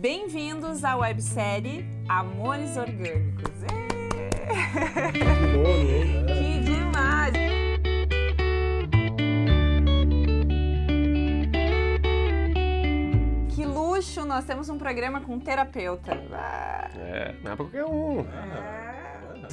[0.00, 3.50] Bem-vindos à websérie Amores Orgânicos.
[3.64, 3.88] É.
[6.26, 7.32] que demais!
[13.54, 14.24] Que luxo!
[14.24, 16.12] Nós temos um programa com um terapeuta.
[16.32, 18.24] Ah, É, não é pra qualquer um.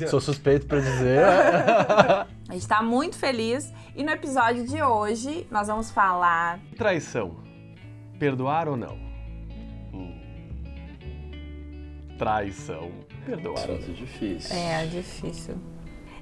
[0.07, 1.23] Sou suspeito pra dizer.
[1.23, 7.37] A gente está muito feliz e no episódio de hoje nós vamos falar Traição.
[8.19, 8.95] Perdoar ou não?
[9.93, 10.24] Hum.
[12.17, 12.91] Traição.
[13.25, 14.55] Perdoar é difícil.
[14.55, 15.55] É difícil.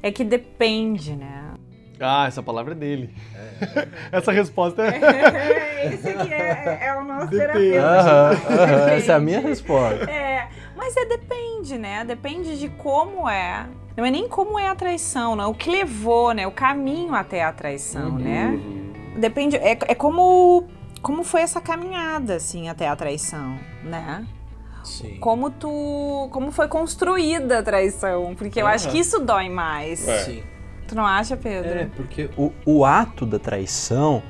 [0.01, 1.53] É que depende, né?
[1.99, 3.13] Ah, essa palavra é dele.
[4.11, 5.87] essa resposta é.
[5.93, 7.77] Esse aqui é, é o nosso Depende.
[7.77, 10.09] Aham, aham, essa é a minha resposta.
[10.09, 12.03] É, mas é depende, né?
[12.03, 13.67] Depende de como é.
[13.95, 15.51] Não é nem como é a traição, não.
[15.51, 16.47] O que levou, né?
[16.47, 18.47] O caminho até a traição, né?
[18.47, 19.19] Uhum.
[19.19, 19.57] Depende.
[19.57, 20.67] É, é como
[21.01, 24.25] como foi essa caminhada, assim, até a traição, né?
[24.83, 25.17] Sim.
[25.19, 26.29] Como tu.
[26.31, 28.35] Como foi construída a traição.
[28.35, 28.93] Porque eu acho Aham.
[28.93, 30.07] que isso dói mais.
[30.07, 30.19] É.
[30.23, 30.43] Sim.
[30.87, 31.69] Tu não acha, Pedro?
[31.71, 34.21] É, porque o, o ato da traição,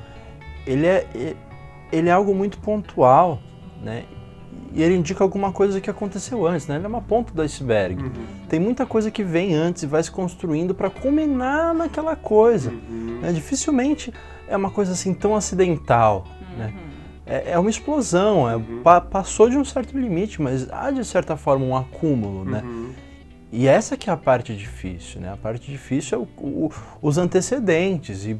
[0.67, 1.35] ele é, e-
[1.91, 3.39] ele é algo muito pontual,
[3.81, 4.05] né?
[4.71, 6.75] E ele indica alguma coisa que aconteceu antes, né?
[6.77, 8.01] Ele é uma ponta do iceberg.
[8.03, 8.11] Uhum.
[8.49, 12.71] Tem muita coisa que vem antes e vai se construindo para culminar naquela coisa.
[12.71, 13.19] Uhum.
[13.21, 13.31] né?
[13.31, 14.11] Dificilmente
[14.47, 16.25] é uma coisa assim tão acidental,
[16.57, 16.73] né?
[17.25, 17.33] Uhum.
[17.33, 18.81] É, é uma explosão, é, Uhum.
[18.83, 22.61] pa- passou de um certo limite, mas há de certa forma um acúmulo, né?
[22.63, 22.89] Uhum.
[23.51, 25.31] E essa que é a parte difícil, né?
[25.31, 28.25] A parte difícil é o- o- os antecedentes.
[28.25, 28.35] E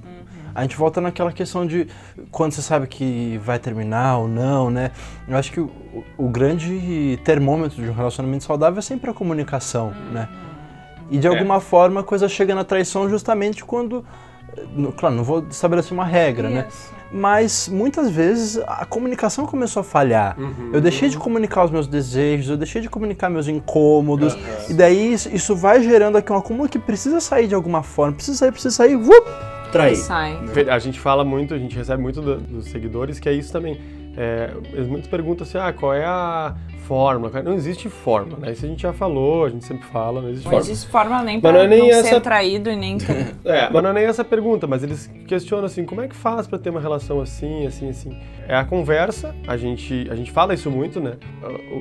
[0.56, 1.88] a gente volta naquela questão de
[2.31, 4.89] quando você sabe que vai terminar ou não, né?
[5.28, 5.70] Eu acho que o,
[6.17, 10.28] o grande termômetro de um relacionamento saudável é sempre a comunicação, né?
[11.11, 11.30] E de É.
[11.30, 14.04] alguma forma a coisa chega na traição justamente quando.
[14.76, 16.67] no- Claro, não vou estabelecer uma regra, né?
[17.16, 20.36] Mas muitas vezes a comunicação começou a falhar.
[20.39, 20.72] Uhum.
[20.73, 24.36] Eu deixei de comunicar os meus desejos, eu deixei de comunicar meus incômodos,
[24.67, 28.14] e daí isso, isso vai gerando aqui um acúmulo que precisa sair de alguma forma,
[28.14, 29.28] precisa sair, precisa sair, vup,
[29.71, 29.95] trair.
[29.95, 30.39] Sai.
[30.71, 33.80] A gente fala muito, a gente recebe muito do- dos seguidores que é isso também.
[34.17, 36.55] É, eles muitos perguntam assim, ah, qual é a
[36.88, 37.42] fórmula?
[37.42, 38.52] Não existe fórmula, né?
[38.52, 40.71] Isso a gente já falou, a gente sempre fala, não existe Não fórmula.
[40.71, 43.33] existe forma nem Mas pra não é nem não ser essa- traído e nem ter.
[43.45, 46.16] É, mas não é nem essa a pergunta, mas eles questionam assim, como é que
[46.16, 48.17] faz pra ter uma relação assim, assim, assim?
[48.48, 51.14] É a conversa, a gente, a gente fala isso muito, né?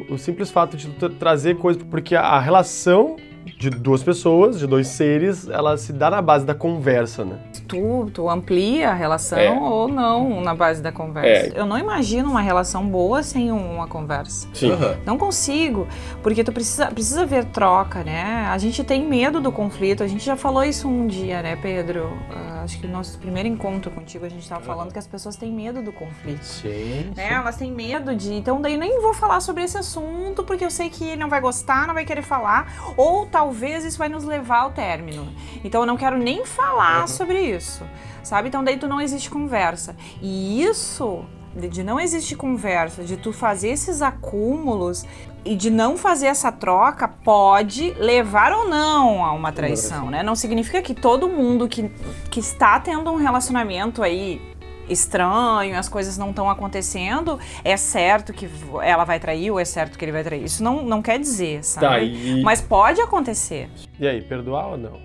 [0.09, 4.67] O, o simples fato de trazer coisas, porque a, a relação de duas pessoas, de
[4.67, 7.39] dois seres, ela se dá na base da conversa, né?
[7.69, 9.51] tu, tu amplia a relação É.
[9.51, 11.57] ou não na base da conversa.
[11.57, 11.59] É.
[11.59, 14.47] Eu não imagino uma relação boa sem uma conversa.
[14.53, 14.73] Sim.
[15.07, 15.87] Não consigo,
[16.23, 18.47] porque tu precisa, precisa ver troca, né?
[18.51, 22.13] A gente tem medo do conflito, a gente já falou isso um dia, né, Pedro?
[22.31, 25.37] Ah, acho que no nosso primeiro encontro contigo a gente estava falando que as pessoas
[25.37, 26.45] têm medo do conflito.
[26.45, 27.33] Sim, Né?
[27.33, 28.33] Elas têm medo de.
[28.35, 31.41] Então, daí nem vou falar sobre esse assunto, porque eu sei que ele não vai
[31.41, 35.33] gostar, não vai querer falar, ou talvez isso vai nos levar ao término.
[35.65, 37.85] Então, eu não quero nem falar sobre isso,
[38.23, 38.49] sabe?
[38.49, 39.97] Então, daí tu não existe conversa.
[40.21, 41.25] E isso.
[41.55, 45.05] De de não existir conversa, de tu fazer esses acúmulos
[45.45, 50.23] e de não fazer essa troca pode levar ou não a uma traição, né?
[50.23, 51.91] Não significa que todo mundo que,
[52.31, 54.41] que está tendo um relacionamento aí
[54.89, 58.49] estranho, as coisas não estão acontecendo, é certo que
[58.83, 60.45] ela vai trair ou é certo que ele vai trair.
[60.45, 61.87] Isso não, não quer dizer, sabe?
[61.87, 63.69] Tá, e, Mas pode acontecer.
[63.99, 65.01] e aí, perdoar ou não?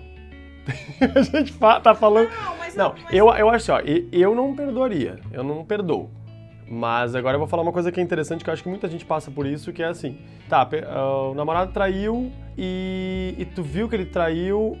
[1.00, 2.28] a gente tá falando...
[2.76, 6.10] Não, eu, eu acho assim, ó, eu não perdoaria, eu não perdoo.
[6.70, 8.88] Mas agora eu vou falar uma coisa que é interessante, que eu acho que muita
[8.88, 10.18] gente passa por isso, que é assim,
[10.48, 14.76] tá, ah, o namorado traiu e, e tu viu que ele traiu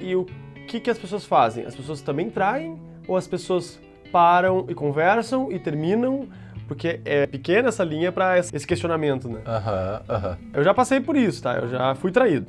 [0.00, 0.26] e o
[0.66, 1.64] que, que as pessoas fazem?
[1.64, 3.80] As pessoas também traem ou as pessoas
[4.10, 6.28] param e conversam e terminam?
[6.66, 9.40] Porque é pequena essa linha pra esse questionamento, né?
[9.46, 10.38] Aham, aham.
[10.54, 11.54] Eu já passei por isso, tá?
[11.54, 12.46] Eu já fui traído.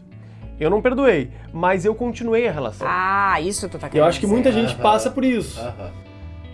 [0.60, 2.88] Eu não perdoei, mas eu continuei a relação.
[2.90, 5.60] Ah, isso tu tá querendo eu acho que muita gente passa por isso.
[5.60, 6.13] aham.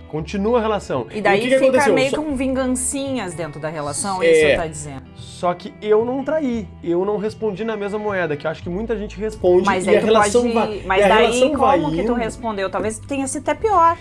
[0.10, 1.06] Continua a relação.
[1.14, 1.94] E daí o que, que fica aconteceu?
[1.94, 4.32] meio Só- com vingancinhas dentro da relação, É.
[4.32, 5.04] isso tu tá dizendo.
[5.16, 8.70] Só que eu não traí, eu não respondi na mesma moeda, que eu acho que
[8.70, 10.54] muita gente responde Mas e aí a relação pode.
[10.54, 10.84] vai.
[10.86, 12.70] Mas e daí como que tu respondeu?
[12.70, 13.98] Talvez tenha sido até pior.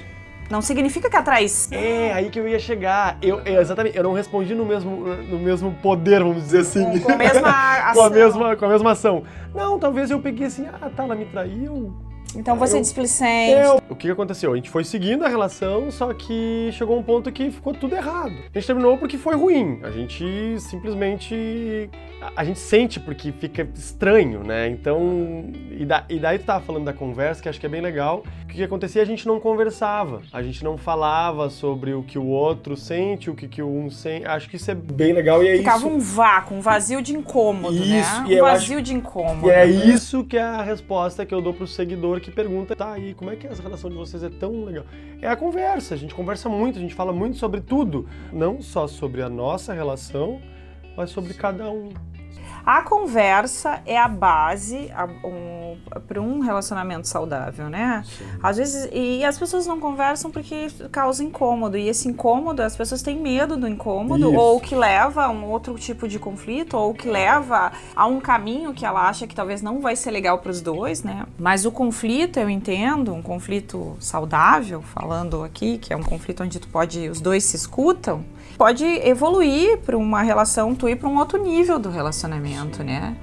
[0.51, 1.77] Não significa que a traição.
[1.77, 3.19] É, aí que eu ia chegar.
[3.21, 4.91] Eu, é, exatamente, eu não respondi no mesmo,
[5.29, 7.01] no mesmo poder, vamos dizer assim.
[7.01, 8.11] Com a mesma com, a ação.
[8.11, 9.25] mesma, com a mesma ação.
[9.55, 11.93] Não, talvez eu peguei assim, ah, tá, ela me traiu.
[12.35, 13.53] Então você eu, displicente.
[13.53, 14.53] Eu, o que aconteceu?
[14.53, 18.35] A gente foi seguindo a relação, só que chegou um ponto que ficou tudo errado.
[18.55, 19.81] A gente terminou porque foi ruim.
[19.83, 21.91] A gente simplesmente.
[22.21, 24.69] A, a gente sente porque fica estranho, né?
[24.69, 25.45] Então.
[25.71, 28.25] E, da, e daí tu tava falando da conversa, que acho que é bem legal.
[28.45, 29.03] O que acontecia?
[29.03, 30.23] A gente não conversava.
[30.33, 33.91] A gente não falava sobre o que o outro sente, o que, que o um
[33.91, 34.27] sente.
[34.27, 35.89] Acho que isso é bem legal e é Ficava isso.
[35.89, 38.01] um vácuo, um vazio de incômodo, né?
[38.01, 38.37] isso, né?
[38.37, 38.83] Um vazio acho...
[38.83, 39.49] de incômodo.
[39.49, 41.67] E é isso que é a resposta que eu dou pro
[42.19, 44.85] seguidor que pergunta, tá aí, como é que a relação de vocês é tão legal?
[45.23, 48.87] É a conversa, a gente conversa muito, a gente fala muito sobre tudo, não só
[48.87, 50.41] sobre a nossa relação,
[50.97, 51.91] mas sobre cada um.
[52.65, 54.91] A conversa é a base
[55.25, 55.77] um,
[56.07, 58.03] para um relacionamento saudável, né?
[58.07, 58.25] Sim.
[58.43, 63.03] Às vezes, e as pessoas não conversam porque causa incômodo, e esse incômodo, as pessoas
[63.03, 64.39] têm medo do incômodo, Isso.
[64.39, 68.75] ou que leva a um outro tipo de conflito, ou que leva a um caminho
[68.75, 71.27] que ela acha que talvez não vai ser legal para os dois, né?
[71.39, 76.59] Mas o conflito, eu entendo, um conflito saudável, falando aqui, que é um conflito onde
[76.59, 78.25] tu pode, os dois se escutam,
[78.57, 82.48] pode evoluir para uma relação, tu ir para um outro nível do relacionamento,
[82.83, 83.17] né?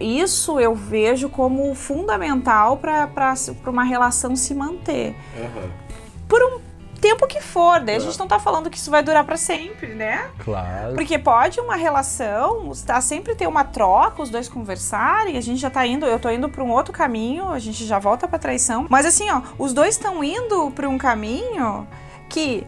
[0.00, 3.08] Isso eu vejo como fundamental para
[3.66, 5.14] uma relação se manter.
[5.36, 5.70] Uhum.
[6.28, 6.60] Por um
[7.00, 9.94] tempo que for, daí a gente não tá falando que isso vai durar para sempre,
[9.94, 10.28] né?
[10.38, 10.94] Claro.
[10.94, 15.70] Porque pode uma relação, tá sempre ter uma troca, os dois conversarem, a gente já
[15.70, 18.86] tá indo, eu tô indo para um outro caminho, a gente já volta para traição.
[18.88, 21.88] Mas assim, ó, os dois estão indo para um caminho
[22.28, 22.66] que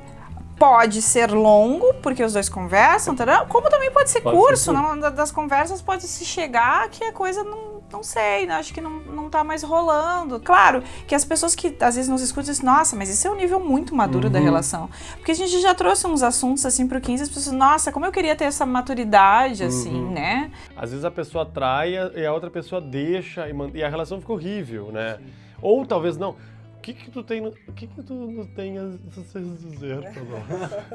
[0.63, 3.45] pode ser longo, porque os dois conversam, entendeu?
[3.49, 4.67] como também pode ser pode curso.
[4.67, 8.55] Ser não, das conversas pode se chegar que a coisa não, não sei, né?
[8.55, 10.39] acho que não, não tá mais rolando.
[10.39, 13.35] Claro que as pessoas que às vezes nos escutam dizem, nossa, mas isso é um
[13.35, 14.33] nível muito maduro uhum.
[14.33, 14.89] da relação.
[15.17, 18.13] Porque a gente já trouxe uns assuntos assim pro 15, as pessoas, nossa, como eu
[18.13, 20.13] queria ter essa maturidade, assim, uhum.
[20.13, 20.53] né?
[20.77, 24.33] Às vezes a pessoa trai e a outra pessoa deixa e, e a relação fica
[24.33, 25.17] horrível, né?
[25.17, 25.43] Sim.
[25.61, 26.37] Ou talvez não
[26.83, 30.01] que que tu tem, o que que tu não tem a dizer,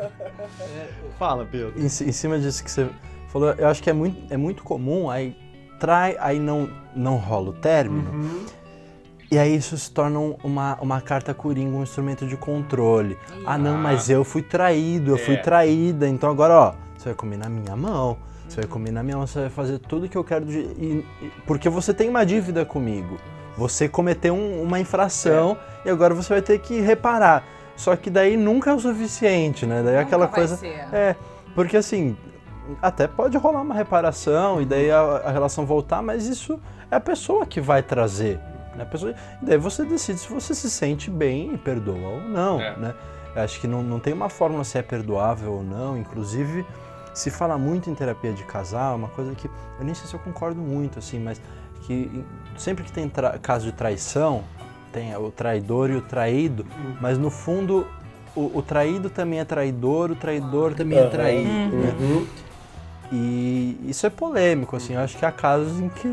[1.18, 1.74] Fala, Pedro.
[1.80, 2.90] Em, em, cima disso que você
[3.30, 5.36] falou, eu acho que é muito, é muito comum, aí
[5.80, 8.46] trai, aí não, não rola o término, uhum.
[9.32, 13.18] e aí isso se torna uma, uma carta coringa, um instrumento de controle.
[13.46, 15.20] Ah, ah não, mas eu fui traído, eu é.
[15.20, 18.18] fui traída, então agora, ó, você vai comer na minha mão.
[18.48, 21.06] Você vai comer na minha mão, você vai fazer tudo que eu quero, de, e,
[21.46, 23.18] porque você tem uma dívida comigo.
[23.58, 25.90] Você cometeu um, uma infração é.
[25.90, 27.44] e agora você vai ter que reparar.
[27.76, 29.82] Só que daí nunca é o suficiente, né?
[29.84, 30.58] Daí é nunca aquela coisa.
[30.58, 30.88] Ser.
[30.94, 31.16] É,
[31.54, 32.16] porque assim,
[32.82, 36.60] até pode rolar uma reparação e daí a, a, relação voltar, mas isso
[36.92, 38.40] é a pessoa que vai trazer.
[38.76, 38.84] Né?
[38.84, 42.60] A pessoa, e daí você decide se você se sente bem e perdoa ou não,
[42.60, 42.76] é.
[42.78, 42.96] né?
[43.36, 46.66] Eu acho que não, não tem uma fórmula se é perdoável ou não, inclusive
[47.14, 50.20] se fala muito em terapia de casal, uma coisa que eu nem sei se eu
[50.20, 51.42] concordo muito, assim, mas
[51.82, 52.24] que
[52.58, 54.44] sempre que tem caso de traição,
[54.92, 56.96] tem o traidor e o traído, uhum.
[57.00, 57.86] mas no fundo
[58.36, 61.76] o, o, traído também é traidor, o traidor também é traído.
[61.76, 61.96] Né?
[62.00, 62.28] Uhum.
[63.12, 66.08] E isso é polêmico, assim, eu acho que há casos em que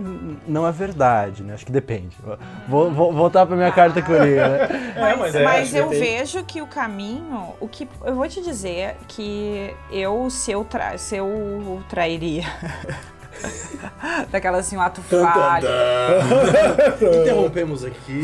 [0.47, 1.55] não é verdade, né?
[1.55, 2.17] Acho que depende.
[2.69, 4.69] Vou, vou voltar para minha carta coringa, né?
[4.95, 8.97] Mas, mas, é, mas eu vejo que o caminho, o que eu vou te dizer
[9.09, 12.45] que eu se eu, tra, se eu trairia
[14.31, 15.69] Daquela assim, um ato falho.
[17.23, 18.23] Interrompemos aqui.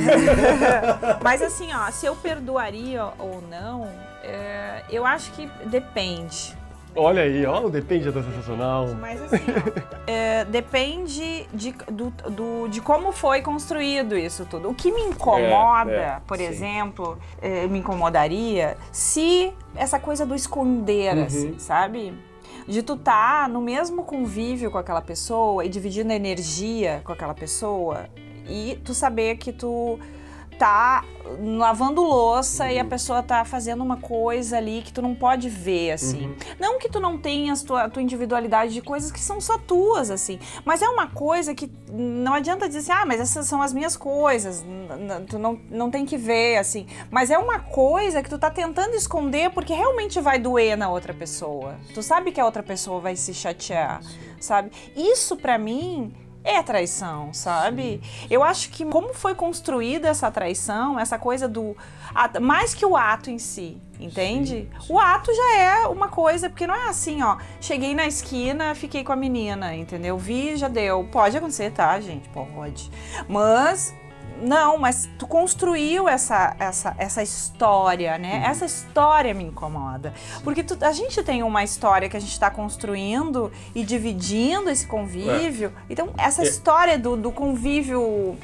[1.22, 3.88] Mas assim, ó, se eu perdoaria ou não,
[4.22, 6.58] é, eu acho que depende.
[6.94, 8.88] Olha aí, ó, depende é sensacional.
[9.00, 14.68] Mas assim, ó, é, depende de, do, do, de como foi construído isso tudo.
[14.68, 16.44] O que me incomoda, é, é, por sim.
[16.44, 21.24] exemplo, é, me incomodaria se essa coisa do esconder, uhum.
[21.24, 22.12] assim, sabe?
[22.66, 27.34] De tu estar tá no mesmo convívio com aquela pessoa e dividindo energia com aquela
[27.34, 28.08] pessoa
[28.48, 29.98] e tu saber que tu
[30.60, 31.02] tá
[31.42, 32.70] lavando louça uhum.
[32.70, 36.26] e a pessoa tá fazendo uma coisa ali que tu não pode ver, assim.
[36.26, 36.36] Uhum.
[36.58, 40.38] Não que tu não tenhas tua, tua individualidade de coisas que são só tuas, assim.
[40.62, 43.96] Mas é uma coisa que não adianta dizer assim, ah, mas essas são as minhas
[43.96, 44.62] coisas.
[45.28, 46.86] Tu não, não tem que ver, assim.
[47.10, 51.14] Mas é uma coisa que tu tá tentando esconder porque realmente vai doer na outra
[51.14, 51.76] pessoa.
[51.94, 54.02] Tu sabe que a outra pessoa vai se chatear,
[54.38, 54.70] sabe?
[54.94, 58.00] Isso para mim é traição, sabe?
[58.02, 58.26] Sim.
[58.30, 61.76] Eu acho que como foi construída essa traição, essa coisa do
[62.40, 64.68] mais que o ato em si, entende?
[64.72, 64.92] Sim, sim.
[64.92, 69.04] O ato já é uma coisa, porque não é assim, ó, cheguei na esquina, fiquei
[69.04, 70.18] com a menina, entendeu?
[70.18, 71.04] Vi, já deu.
[71.12, 72.28] Pode acontecer, tá, gente?
[72.30, 72.90] Pode.
[73.28, 73.94] Mas
[74.40, 78.38] não, mas tu construiu essa, essa, essa história, né?
[78.38, 78.50] Uhum.
[78.50, 80.12] Essa história me incomoda.
[80.42, 84.86] Porque tu, a gente tem uma história que a gente está construindo e dividindo esse
[84.86, 85.72] convívio.
[85.76, 85.92] É.
[85.92, 86.44] Então, essa é.
[86.44, 88.00] história do, do convívio.
[88.00, 88.36] Uh,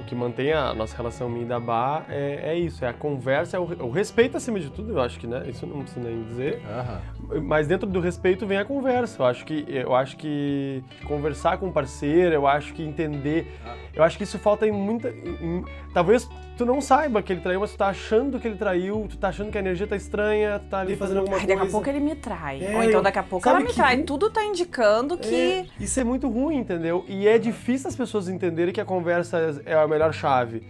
[0.00, 3.56] o que mantém a nossa relação minha da Bar é, é isso, é a conversa,
[3.56, 5.44] é o, o, respeito acima de tudo, eu acho que, né?
[5.48, 6.62] Isso não precisa nem dizer.
[6.62, 7.21] Uhum.
[7.40, 9.22] Mas dentro do respeito vem a conversa.
[9.22, 13.46] Eu acho que, eu acho que conversar com o parceiro, eu acho que entender.
[13.94, 15.08] Eu acho que isso falta em muita.
[15.08, 19.06] Em, talvez tu não saiba que ele traiu, mas tu tá achando que ele traiu,
[19.08, 21.54] tu tá achando que a energia tá estranha, tu tá ali fazendo alguma Ai, coisa.
[21.56, 22.64] Daqui a pouco ele me trai.
[22.64, 23.74] É, Ou então daqui a pouco ela me que...
[23.74, 24.02] trai.
[24.02, 25.34] Tudo tá indicando que.
[25.34, 27.04] É, isso é muito ruim, entendeu?
[27.08, 30.62] E é difícil as pessoas entenderem que a conversa é a melhor chave.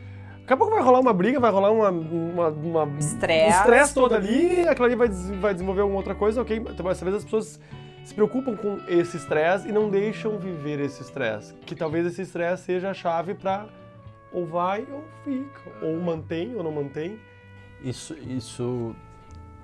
[0.43, 1.91] Daqui a pouco vai rolar uma briga, vai rolar uma.
[1.91, 3.59] uma, uma estresse.
[3.59, 6.57] Estresse todo ali, aquilo ali vai, vai desenvolver alguma outra coisa, ok?
[6.57, 7.61] Então, às vezes as pessoas
[8.05, 11.55] se preocupam com esse estresse e não deixam viver esse estresse.
[11.65, 13.67] Que talvez esse estresse seja a chave para
[14.33, 17.21] ou vai ou fica, ou mantém ou não mantém.
[17.81, 18.97] Isso, isso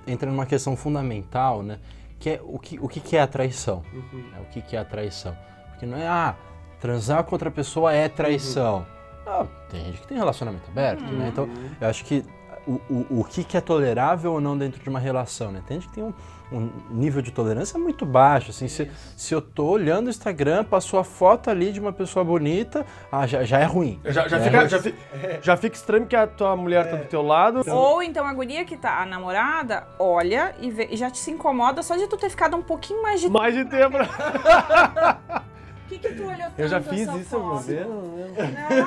[0.07, 1.81] entra numa questão fundamental, né?
[2.21, 3.83] Que é o que, o que é a traição?
[3.93, 4.25] Uhum.
[4.37, 5.37] É, o que, que é a traição?
[5.71, 6.37] Porque não é, ah,
[6.81, 8.79] transar com outra pessoa é traição.
[8.79, 8.98] Uhum.
[9.29, 11.19] Ah, tem gente que tem relacionamento aberto, uhum.
[11.19, 11.29] né?
[11.29, 11.49] Então,
[11.81, 12.25] eu acho que
[12.67, 15.63] o, o, o que, que é tolerável ou não dentro de uma relação, né?
[15.67, 16.13] Tem gente que tem um,
[16.51, 21.01] um nível de tolerância muito baixo, assim, se, se eu tô olhando o Instagram, passou
[21.01, 24.01] a foto ali de uma pessoa bonita, ah, já, já é ruim.
[24.05, 24.99] Já, já, fica, já, fica,
[25.43, 26.91] já, fica, estranho que a tua mulher é.
[26.91, 27.63] tá do teu lado.
[27.71, 31.31] Ou então a guria que tá, a namorada, olha e, vê, e já te se
[31.31, 33.97] incomoda só de tu ter ficado um pouquinho mais de Mais de tempo.
[35.88, 38.02] que, que tu olhou tanto Eu já fiz isso alguma vez, não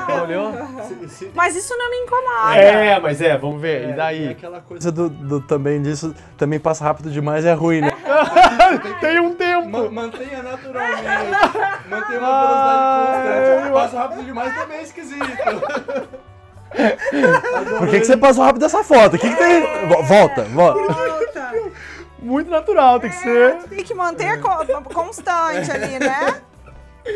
[0.08, 0.24] Não.
[0.24, 0.54] Olhou?
[1.34, 2.56] Mas isso não me incomoda.
[2.56, 3.84] É, mas é, vamos ver.
[3.84, 4.28] É, e daí?
[4.28, 7.92] É aquela coisa do, do, também disso, também passa rápido demais é ruim, né?
[9.02, 9.68] Tem um tempo.
[9.68, 11.02] Ma mantenha naturalmente.
[11.90, 13.74] Mantenha uma velocidade constante.
[13.74, 15.22] Passa rápido demais também é esquisito.
[17.80, 19.16] Por que, que você passou rápido dessa foto?
[19.16, 19.62] O que, que tem?
[20.04, 21.12] Volta, volta.
[22.20, 23.58] Muito natural, tem que ser.
[23.64, 26.42] Tem que manter a constante ali, né?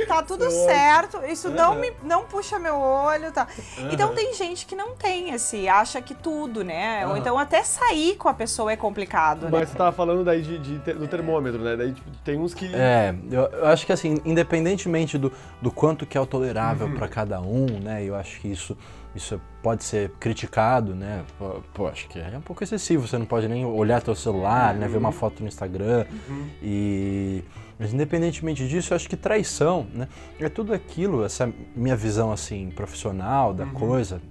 [0.08, 1.56] Tá tudo certo, isso uhum.
[1.56, 3.48] não me não puxa meu olho, tá?
[3.78, 3.90] Uhum.
[3.92, 7.06] Então tem gente que não tem esse, acha que tudo, né?
[7.06, 7.12] Uhum.
[7.12, 9.66] Ou então até sair com a pessoa é complicado, Mas né?
[9.66, 11.76] você tava falando daí de, de, do termômetro, né?
[11.76, 12.74] Daí tipo, tem uns que.
[12.74, 16.96] É, eu, eu, acho que assim, independentemente do, do quanto que é o tolerável uhum.
[16.96, 18.04] para cada um, né?
[18.04, 18.78] Eu acho que isso
[19.16, 21.24] isso pode ser criticado, né?
[21.40, 24.76] Pô, pô, acho que é um pouco excessivo, você não pode nem olhar teu celular,
[24.76, 24.88] né?
[24.88, 25.14] Ver uma uhum.
[25.14, 26.50] foto no Instagram uhum.
[26.62, 27.44] e
[27.78, 30.08] mas independentemente disso, eu acho que traição, né,
[30.40, 33.74] é tudo aquilo, essa minha visão assim profissional da uhum.
[33.74, 34.22] coisa,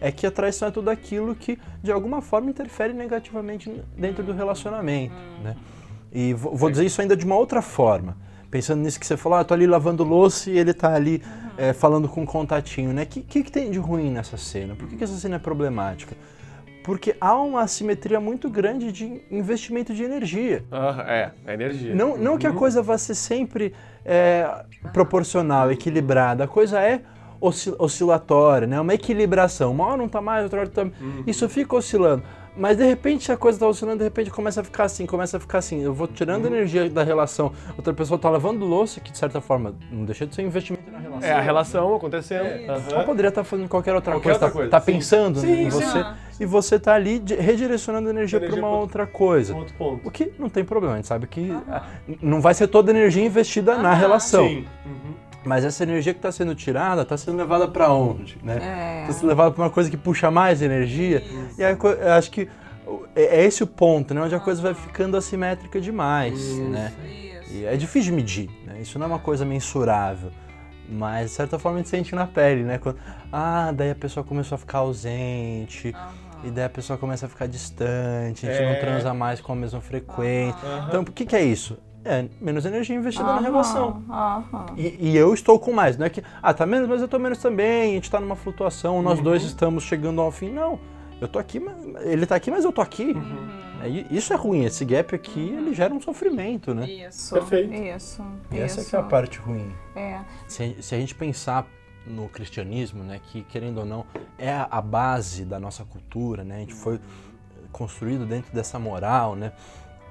[0.00, 4.32] é que a traição é tudo aquilo que de alguma forma interfere negativamente dentro do
[4.32, 5.42] relacionamento, uhum.
[5.42, 5.56] né?
[6.12, 8.16] E vou, vou dizer isso ainda de uma outra forma,
[8.50, 11.50] pensando nisso que você falou, ah, tô ali lavando louça e ele tá ali uhum.
[11.58, 13.02] é, falando com um contatinho, né?
[13.02, 14.74] O que, que, que, tem de ruim nessa cena?
[14.74, 16.16] Por que, que essa cena é problemática?
[16.88, 20.64] Porque há uma assimetria muito grande de investimento de energia.
[20.72, 21.94] Uh, é, é energia.
[21.94, 22.56] Não, não que a uhum.
[22.56, 26.44] coisa vá ser sempre é, proporcional, equilibrada.
[26.44, 27.02] A coisa é
[27.38, 28.80] oscilatória, né?
[28.80, 29.70] Uma equilibração.
[29.70, 30.82] Uma hora não está mais, outra hora está...
[30.84, 31.24] Uhum.
[31.26, 32.22] Isso fica oscilando.
[32.58, 35.40] Mas de repente a coisa está oscilando, de repente começa a ficar assim, começa a
[35.40, 35.80] ficar assim.
[35.80, 36.54] Eu vou tirando uhum.
[36.54, 37.52] energia da relação.
[37.76, 40.90] Outra pessoa está lavando louça, que de certa forma não deixa de ser um investimento
[40.90, 41.28] na relação.
[41.28, 42.46] É a relação acontecendo.
[42.46, 42.66] É.
[42.68, 42.82] Uhum.
[42.90, 45.80] Ela poderia estar tá fazendo qualquer outra qualquer coisa, está tá pensando sim, em sim,
[45.80, 46.02] você.
[46.02, 46.28] Sim.
[46.40, 49.54] E você está ali redirecionando energia, energia para uma outra coisa.
[49.54, 50.06] Um outro ponto.
[50.06, 51.52] O que não tem problema, a gente sabe que
[52.22, 54.46] não vai ser toda a energia investida na relação.
[54.46, 54.64] Sim.
[54.86, 55.07] Uhum.
[55.44, 58.36] Mas essa energia que está sendo tirada está sendo levada para onde?
[58.36, 59.04] Está né?
[59.08, 59.12] é.
[59.12, 61.18] sendo levada para uma coisa que puxa mais energia.
[61.18, 61.60] Isso.
[61.60, 62.48] E aí, eu acho que
[63.14, 64.20] é, é esse o ponto, né?
[64.20, 66.92] Onde a coisa vai ficando assimétrica demais, isso, né?
[67.04, 67.52] Isso.
[67.54, 68.80] E é difícil de medir, né?
[68.80, 70.30] Isso não é uma coisa mensurável.
[70.88, 72.78] Mas, de certa forma, a gente sente na pele, né?
[72.78, 72.98] Quando,
[73.30, 75.88] ah, daí a pessoa começou a ficar ausente.
[75.88, 76.48] Uhum.
[76.48, 78.72] E daí a pessoa começa a ficar distante, a gente é.
[78.72, 80.66] não transa mais com a mesma frequência.
[80.66, 80.88] Uhum.
[80.88, 81.76] Então, o que, que é isso?
[82.04, 84.02] É, menos energia investida uhum, na relação.
[84.08, 84.64] Uhum.
[84.76, 87.18] E, e, eu estou com mais, não é que, ah, tá menos, mas eu tô
[87.18, 89.24] menos também, a gente tá numa flutuação, nós uhum.
[89.24, 90.50] dois estamos chegando ao fim.
[90.50, 90.78] Não,
[91.20, 93.12] eu tô aqui, mas ele tá aqui, mas eu tô aqui.
[93.12, 93.48] Uhum.
[93.82, 96.88] É, isso é ruim, esse gap aqui, ele gera um sofrimento, né?
[96.88, 97.34] Isso.
[97.34, 97.74] Perfeito.
[97.74, 98.24] Isso.
[98.50, 98.96] E essa isso.
[98.96, 99.72] é, é a parte ruim.
[99.94, 100.20] É.
[100.46, 101.66] Se, se a gente pensar
[102.06, 104.04] no cristianismo, né, que querendo ou não
[104.38, 106.56] é a base da nossa cultura, né?
[106.56, 106.98] A gente foi
[107.70, 109.52] construído dentro dessa moral, né?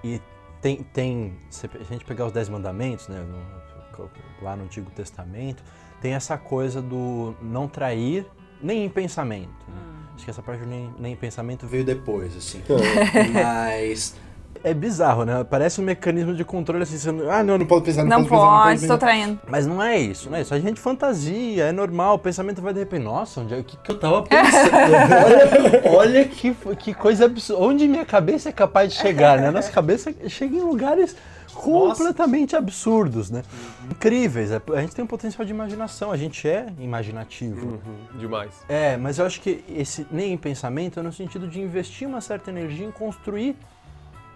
[0.03, 0.21] E
[0.61, 4.09] tem, tem se a gente pegar os dez mandamentos, né, no,
[4.41, 5.63] lá no Antigo Testamento,
[6.01, 8.25] tem essa coisa do não trair
[8.61, 9.65] nem em pensamento.
[9.67, 9.75] Né?
[9.75, 9.97] Hum.
[10.15, 12.63] Acho que essa parte nem, nem em pensamento veio depois, assim.
[13.31, 14.15] Mas
[14.63, 15.43] É bizarro, né?
[15.43, 18.25] Parece um mecanismo de controle assim, você não, ah, não, não pode pensar, não, não
[18.25, 19.39] pode, pensar, pode, estou traindo.
[19.47, 20.53] Mas não é isso, não é isso.
[20.53, 23.77] A gente fantasia, é normal, o pensamento vai de repente, nossa, onde é, o que,
[23.77, 24.73] que eu tava pensando?
[25.85, 29.51] olha, olha que, que coisa absurda, onde minha cabeça é capaz de chegar, né?
[29.51, 31.15] Nossa cabeça chega em lugares
[31.57, 32.63] completamente Nossa.
[32.63, 33.41] absurdos, né?
[33.51, 33.91] Uhum.
[33.91, 34.51] Incríveis.
[34.51, 37.67] É, a gente tem um potencial de imaginação, a gente é imaginativo.
[37.67, 38.19] Uhum.
[38.19, 38.53] Demais.
[38.69, 42.21] É, mas eu acho que esse nem em pensamento é no sentido de investir uma
[42.21, 43.55] certa energia em construir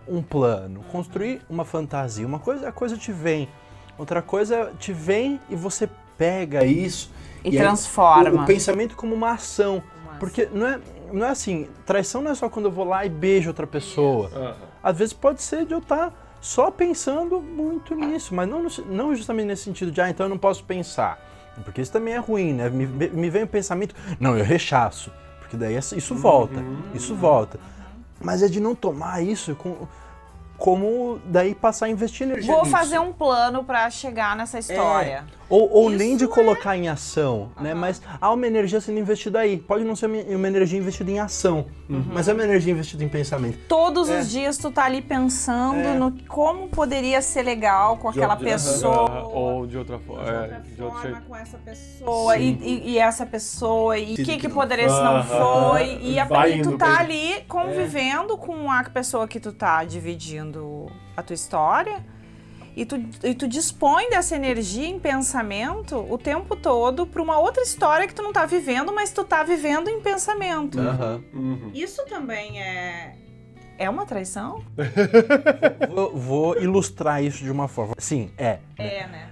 [0.08, 2.25] um plano, construir uma fantasia.
[2.25, 3.48] Uma coisa, a coisa te vem.
[3.98, 7.12] Outra coisa te vem e você pega isso
[7.43, 8.29] e, e transforma.
[8.29, 9.84] Aí, o, o, pensamento como uma ação.
[10.03, 10.79] Uma Porque não é,
[11.12, 14.29] não é assim, traição não é só quando eu vou lá e beijo outra pessoa.
[14.34, 14.53] Uhum.
[14.84, 19.15] Às vezes pode ser de eu estar tá só pensando muito nisso, mas não, não
[19.15, 21.20] justamente nesse sentido de, ah, então eu não posso pensar.
[21.63, 22.70] Porque isso também é ruim, né?
[22.70, 25.12] Me, me vem o pensamento, não, eu rechaço.
[25.39, 26.81] Porque daí isso volta, uhum.
[26.93, 27.60] isso volta.
[28.24, 29.88] Mas é de não tomar isso com,
[30.58, 32.72] como daí passar a investir energia Vou nisso.
[32.72, 35.25] fazer um plano para chegar nessa história.
[35.38, 35.41] É.
[35.51, 36.27] Ou, ou nem de é...
[36.27, 37.63] colocar em ação, uhum.
[37.63, 37.74] né?
[37.74, 39.58] Mas há uma energia sendo investida aí.
[39.58, 42.05] Pode não ser uma energia investida em ação, uhum.
[42.12, 43.60] mas é uma energia investida em pensamento.
[43.67, 44.20] Todos é.
[44.20, 45.93] os dias tu tá ali pensando é.
[45.93, 49.24] no como poderia ser legal com aquela de, pessoa.
[49.27, 53.25] ou de outra, forma, de outra de forma com essa pessoa e, e, e, essa
[53.25, 56.00] pessoa e o que, que poderia se não foi.
[56.01, 60.86] E, e tu tá ali convivendo com a pessoa que tu tá dividindo
[61.17, 62.01] a tua história
[62.75, 67.63] e tu, e tu dispõe dessa energia em pensamento o tempo todo para uma outra
[67.63, 70.80] história que tu não tá vivendo, mas tu tá vivendo em pensamento.
[70.80, 71.24] Uhum.
[71.34, 71.72] Uhum.
[71.74, 73.16] Isso também é.
[73.78, 74.63] É uma traição?
[75.90, 77.96] vou, vou, ilustrar isso de uma forma.
[77.98, 78.60] Sim, é.
[78.78, 79.30] É, né?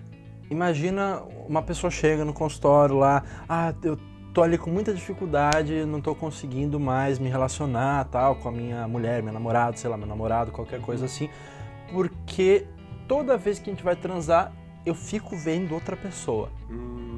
[0.49, 3.97] Imagina uma pessoa chega no consultório lá, ah, eu
[4.33, 8.87] tô ali com muita dificuldade, não tô conseguindo mais me relacionar tal com a minha
[8.87, 11.29] mulher, meu namorado, sei lá, meu namorado, qualquer coisa assim,
[11.91, 12.65] porque
[13.09, 14.53] toda vez que a gente vai transar,
[14.85, 16.49] eu fico vendo outra pessoa.
[16.69, 17.17] Hum.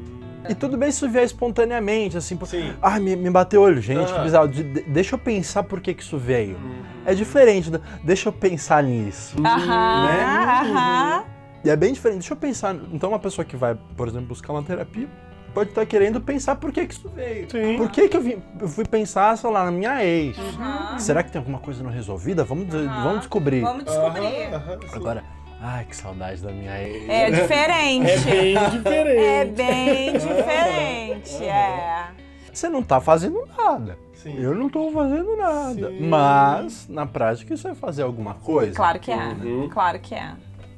[0.49, 2.73] E tudo bem se isso vier espontaneamente, assim, Sim.
[2.81, 4.47] ah, me, me bateu o olho, gente, que bizarro.
[4.47, 6.55] De, de, deixa eu pensar por que, que isso veio.
[6.55, 6.81] Uhum.
[7.05, 7.69] É diferente,
[8.03, 9.35] deixa eu pensar nisso.
[9.37, 10.23] Aham, né?
[10.23, 11.23] aham.
[11.63, 12.75] E é bem diferente, deixa eu pensar.
[12.91, 15.07] Então, uma pessoa que vai, por exemplo, buscar uma terapia,
[15.53, 17.51] pode estar querendo pensar por que, que isso veio.
[17.51, 17.77] Sim.
[17.77, 20.35] Por que, que eu, vim, eu fui pensar, sei lá, na minha ex?
[20.37, 20.97] Uhum.
[20.97, 22.43] Será que tem alguma coisa não resolvida?
[22.43, 22.87] Vamos, uhum.
[22.87, 23.61] vamos descobrir.
[23.61, 24.49] Vamos descobrir.
[24.91, 27.07] Agora Ai, que saudade da minha ex.
[27.07, 28.09] É diferente.
[28.09, 29.21] É bem diferente.
[29.21, 32.07] É bem diferente, é.
[32.51, 33.97] Você não tá fazendo nada.
[34.15, 34.35] Sim.
[34.39, 35.89] Eu não tô fazendo nada.
[35.89, 36.07] Sim.
[36.07, 38.73] Mas, na prática, isso é fazer alguma coisa.
[38.73, 39.15] Claro que é.
[39.15, 39.69] Uhum.
[39.69, 40.33] Claro que é.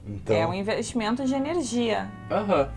[0.05, 0.35] Então...
[0.35, 2.09] É um investimento de energia.
[2.29, 2.69] Aham.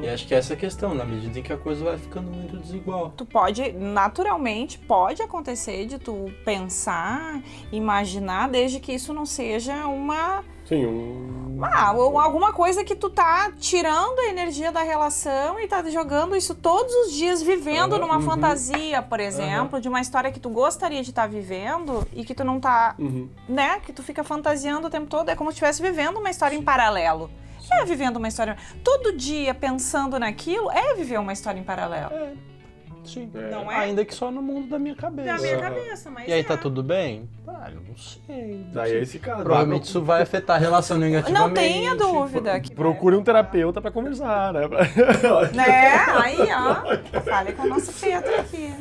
[0.00, 2.30] E acho que é essa a questão, na medida em que a coisa vai ficando
[2.30, 3.12] muito desigual.
[3.14, 10.42] Tu pode, naturalmente, pode acontecer de tu pensar, imaginar, desde que isso não seja uma
[10.72, 11.60] Sim, um...
[11.62, 16.54] Ah, alguma coisa que tu tá tirando a energia da relação e tá jogando isso
[16.54, 18.22] todos os dias, vivendo uhum, numa uhum.
[18.22, 19.80] fantasia, por exemplo, uhum.
[19.80, 22.96] de uma história que tu gostaria de estar tá vivendo e que tu não tá,
[22.98, 23.28] uhum.
[23.48, 23.78] né?
[23.80, 25.28] Que tu fica fantasiando o tempo todo.
[25.28, 26.62] É como se estivesse vivendo uma história Sim.
[26.62, 27.30] em paralelo.
[27.60, 27.74] Sim.
[27.74, 28.56] É vivendo uma história.
[28.82, 32.12] Todo dia pensando naquilo é viver uma história em paralelo.
[32.12, 32.32] É.
[33.04, 33.30] Sim.
[33.34, 33.50] É.
[33.50, 33.76] Não é?
[33.76, 35.36] Ainda que só no mundo da minha cabeça.
[35.36, 36.28] Da minha cabeça, mas.
[36.28, 36.56] E aí tá é.
[36.56, 37.28] tá tudo bem?
[37.46, 38.66] Ah, eu não sei.
[38.72, 39.42] Daí é esse caso.
[39.42, 41.40] Provavelmente isso vai afetar a relação negativamente.
[41.40, 42.60] Não tenha dúvida.
[42.60, 44.60] Que Procure um terapeuta pra conversar, né?
[45.52, 45.94] né?
[46.22, 47.20] Aí, ó.
[47.20, 48.74] Fale com o nosso Pedro aqui.